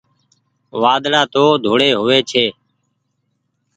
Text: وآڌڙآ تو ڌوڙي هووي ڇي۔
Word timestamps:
وآڌڙآ 0.81 1.21
تو 1.33 1.43
ڌوڙي 1.63 1.89
هووي 1.97 2.19
ڇي۔ 2.29 2.45